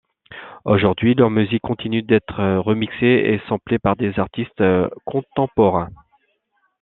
Aujourd'hui, 0.65 1.13
leur 1.13 1.29
musique 1.29 1.61
continue 1.61 2.01
d'être 2.01 2.43
remixée 2.57 3.05
et 3.05 3.39
samplée 3.47 3.77
par 3.77 3.95
des 3.95 4.17
artistes 4.17 4.63
contemporains. 5.05 5.91